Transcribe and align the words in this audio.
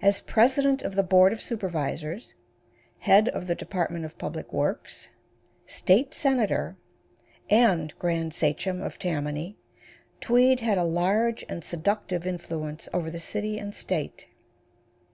As 0.00 0.22
president 0.22 0.80
of 0.82 0.94
the 0.94 1.02
board 1.02 1.34
of 1.34 1.42
supervisors, 1.42 2.34
head 3.00 3.28
of 3.28 3.46
the 3.46 3.54
department 3.54 4.06
of 4.06 4.16
public 4.16 4.54
works, 4.54 5.08
state 5.66 6.14
senator, 6.14 6.78
and 7.50 7.92
Grand 7.98 8.32
Sachem 8.32 8.80
of 8.80 8.98
Tammany, 8.98 9.58
Tweed 10.22 10.60
had 10.60 10.78
a 10.78 10.82
large 10.82 11.44
and 11.46 11.62
seductive 11.62 12.26
influence 12.26 12.88
over 12.94 13.10
the 13.10 13.18
city 13.20 13.58
and 13.58 13.74
state. 13.74 14.28